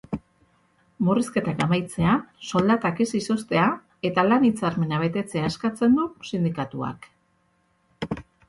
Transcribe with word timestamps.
Murrizketak 1.07 1.59
amaitzea, 1.65 2.15
soldatak 2.47 3.03
ez 3.05 3.07
izoztea 3.21 3.67
eta 4.11 4.25
lan-hitzarmena 4.31 5.03
betetzea 5.07 5.53
eskatzen 5.53 5.97
du 6.01 6.09
sindikatuak. 6.31 7.11